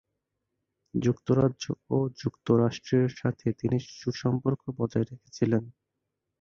[0.93, 1.63] যুক্তরাজ্য
[1.89, 5.63] ও যুক্তরাষ্ট্রের সাথে তিনি সুসম্পর্ক বজায় রেখেছিলেন।